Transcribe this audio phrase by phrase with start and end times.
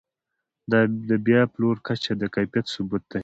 [1.09, 3.19] د بیا پلور کچه د کیفیت ثبوت دی.